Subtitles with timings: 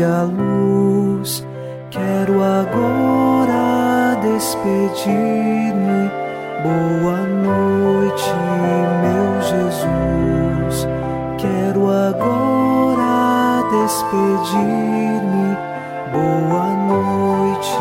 [0.00, 1.46] Desce a noite, foge a luz.
[1.90, 6.10] Quero agora despedir-me.
[6.62, 8.32] Boa noite,
[9.02, 10.86] meu Jesus.
[11.38, 15.56] Quero agora despedir-me.
[16.12, 17.78] Boa noite,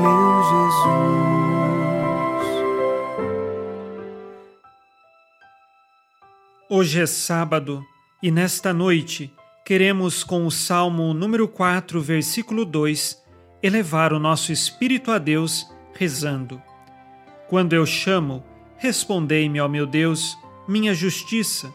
[0.00, 1.02] meu Jesus.
[6.70, 7.82] Hoje é sábado
[8.22, 9.34] e nesta noite,
[9.72, 13.22] queremos, com o Salmo número 4, versículo 2,
[13.62, 16.60] elevar o nosso espírito a Deus, rezando:
[17.48, 18.44] Quando eu chamo,
[18.76, 20.36] respondei-me, ó meu Deus,
[20.68, 21.72] minha justiça,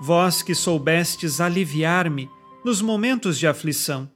[0.00, 2.28] vós que soubestes aliviar-me
[2.64, 4.10] nos momentos de aflição.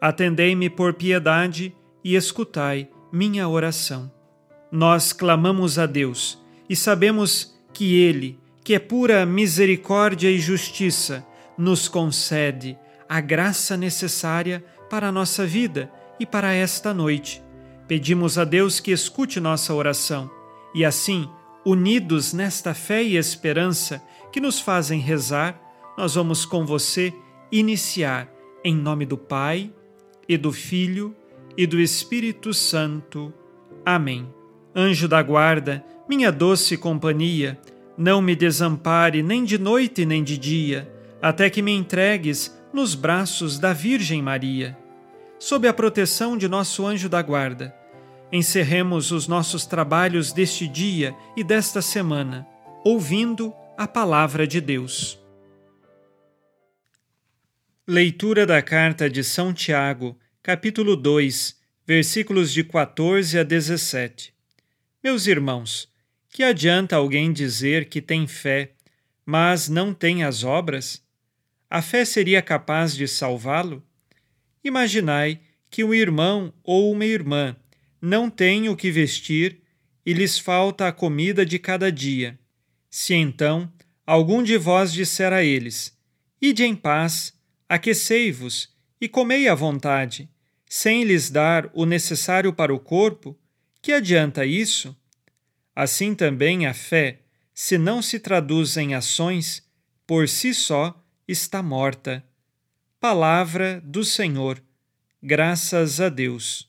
[0.00, 4.10] Atendei-me por piedade e escutai minha oração.
[4.72, 11.26] Nós clamamos a Deus e sabemos que Ele, que é pura misericórdia e justiça,
[11.60, 17.42] nos concede a graça necessária para a nossa vida e para esta noite.
[17.86, 20.30] Pedimos a Deus que escute nossa oração
[20.74, 21.28] e assim,
[21.64, 25.60] unidos nesta fé e esperança que nos fazem rezar,
[25.98, 27.12] nós vamos com você
[27.52, 28.32] iniciar
[28.64, 29.70] em nome do Pai
[30.28, 31.14] e do Filho
[31.56, 33.34] e do Espírito Santo.
[33.84, 34.32] Amém.
[34.74, 37.60] Anjo da guarda, minha doce companhia,
[37.98, 43.58] não me desampare nem de noite nem de dia, até que me entregues nos braços
[43.58, 44.76] da Virgem Maria.
[45.38, 47.74] Sob a proteção de nosso anjo da guarda,
[48.32, 52.46] encerremos os nossos trabalhos deste dia e desta semana,
[52.84, 55.18] ouvindo a palavra de Deus.
[57.86, 64.32] Leitura da carta de São Tiago, capítulo 2, versículos de 14 a 17.
[65.02, 65.90] Meus irmãos,
[66.28, 68.74] que adianta alguém dizer que tem fé,
[69.26, 71.02] mas não tem as obras?
[71.70, 73.80] A fé seria capaz de salvá-lo?
[74.64, 77.56] Imaginai que um irmão ou uma irmã
[78.02, 79.62] não tem o que vestir
[80.04, 82.36] e lhes falta a comida de cada dia.
[82.90, 83.72] Se então
[84.04, 85.96] algum de vós disser a eles:
[86.42, 87.32] Ide em paz,
[87.68, 90.28] aquecei-vos e comei à vontade,
[90.66, 93.38] sem lhes dar o necessário para o corpo,
[93.80, 94.96] que adianta isso?
[95.74, 97.20] Assim também a fé,
[97.54, 99.64] se não se traduz em ações,
[100.04, 100.99] por si só
[101.30, 102.24] está morta.
[102.98, 104.60] Palavra do Senhor.
[105.22, 106.68] Graças a Deus.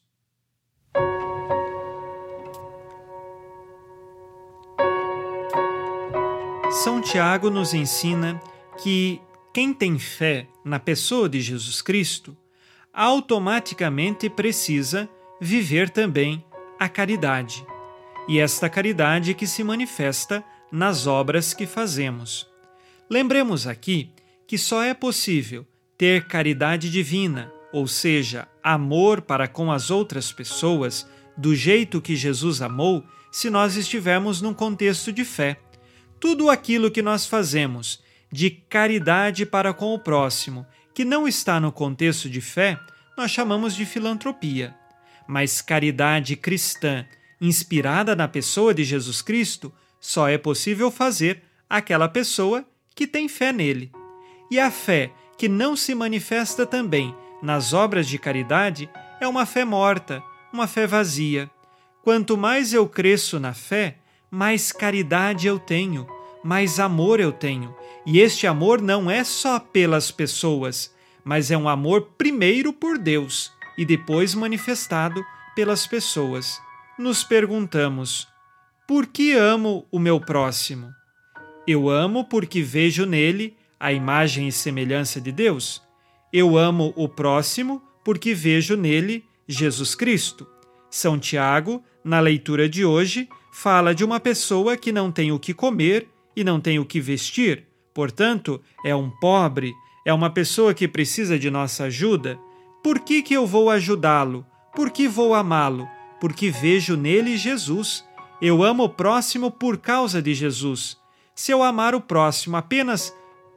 [6.83, 8.39] São Tiago nos ensina
[8.81, 9.19] que
[9.51, 12.37] quem tem fé na pessoa de Jesus Cristo
[12.93, 16.45] automaticamente precisa viver também
[16.79, 17.65] a caridade
[18.27, 22.47] e esta caridade que se manifesta nas obras que fazemos.
[23.09, 24.11] Lembremos aqui
[24.51, 25.65] que só é possível
[25.97, 31.07] ter caridade divina, ou seja, amor para com as outras pessoas,
[31.37, 33.01] do jeito que Jesus amou,
[33.31, 35.57] se nós estivermos num contexto de fé.
[36.19, 41.71] Tudo aquilo que nós fazemos de caridade para com o próximo, que não está no
[41.71, 42.77] contexto de fé,
[43.17, 44.75] nós chamamos de filantropia.
[45.25, 47.05] Mas caridade cristã,
[47.39, 53.53] inspirada na pessoa de Jesus Cristo, só é possível fazer aquela pessoa que tem fé
[53.53, 53.93] nele.
[54.51, 58.89] E a fé que não se manifesta também nas obras de caridade
[59.21, 61.49] é uma fé morta, uma fé vazia.
[62.03, 63.97] Quanto mais eu cresço na fé,
[64.29, 66.05] mais caridade eu tenho,
[66.43, 67.73] mais amor eu tenho.
[68.05, 73.51] E este amor não é só pelas pessoas, mas é um amor primeiro por Deus
[73.77, 75.23] e depois manifestado
[75.55, 76.59] pelas pessoas
[76.97, 78.27] nos perguntamos:
[78.87, 80.93] por que amo o meu próximo?
[81.65, 85.81] Eu amo porque vejo nele a imagem e semelhança de Deus.
[86.31, 90.47] Eu amo o próximo porque vejo nele Jesus Cristo.
[90.89, 95.53] São Tiago, na leitura de hoje, fala de uma pessoa que não tem o que
[95.53, 99.73] comer e não tem o que vestir, portanto, é um pobre,
[100.05, 102.39] é uma pessoa que precisa de nossa ajuda.
[102.81, 104.45] Por que, que eu vou ajudá-lo?
[104.73, 105.87] Por que vou amá-lo?
[106.21, 108.05] porque vejo nele Jesus.
[108.39, 110.95] Eu amo o próximo por causa de Jesus.
[111.33, 113.11] Se eu amar o próximo apenas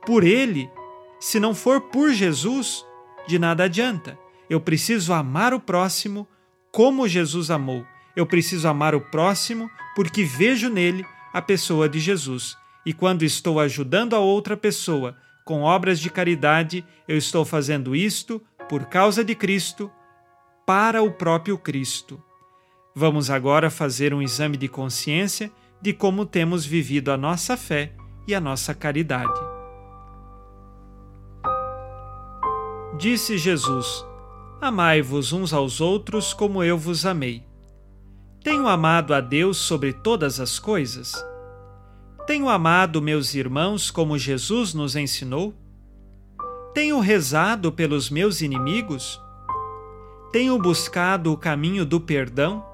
[0.05, 0.71] por ele,
[1.19, 2.85] se não for por Jesus,
[3.27, 4.19] de nada adianta.
[4.49, 6.29] Eu preciso amar o próximo
[6.71, 7.85] como Jesus amou.
[8.15, 12.57] Eu preciso amar o próximo porque vejo nele a pessoa de Jesus.
[12.85, 18.43] E quando estou ajudando a outra pessoa com obras de caridade, eu estou fazendo isto
[18.69, 19.91] por causa de Cristo,
[20.67, 22.23] para o próprio Cristo.
[22.95, 25.51] Vamos agora fazer um exame de consciência
[25.83, 27.93] de como temos vivido a nossa fé
[28.27, 29.54] e a nossa caridade.
[32.97, 34.07] Disse Jesus:
[34.61, 37.43] Amai-vos uns aos outros como eu vos amei.
[38.43, 41.13] Tenho amado a Deus sobre todas as coisas?
[42.25, 45.53] Tenho amado meus irmãos como Jesus nos ensinou?
[46.73, 49.21] Tenho rezado pelos meus inimigos?
[50.33, 52.65] Tenho buscado o caminho do perdão?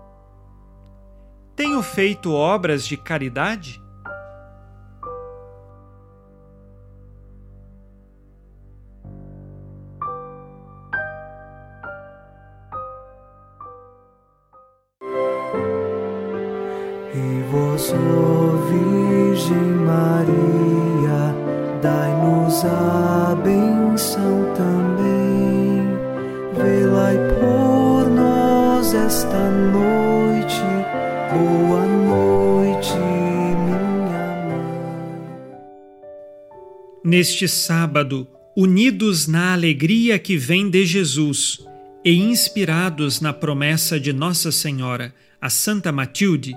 [1.57, 3.83] Tenho feito obras de caridade?
[17.21, 21.35] E vós, ó Virgem Maria,
[21.83, 25.83] dai-nos a benção também.
[26.57, 30.63] Velai por nós esta noite.
[31.31, 34.81] Boa noite, minha mãe.
[37.05, 38.27] Neste sábado,
[38.57, 41.67] unidos na alegria que vem de Jesus
[42.03, 46.57] e inspirados na promessa de Nossa Senhora, a Santa Matilde,